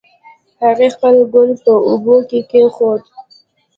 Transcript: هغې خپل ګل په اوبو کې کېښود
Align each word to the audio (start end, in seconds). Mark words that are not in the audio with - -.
هغې 0.63 0.87
خپل 0.95 1.15
ګل 1.33 1.51
په 1.63 1.73
اوبو 1.87 2.15
کې 2.29 2.39
کېښود 2.49 3.03